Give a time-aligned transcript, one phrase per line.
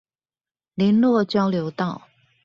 [0.73, 2.07] 麟洛交流道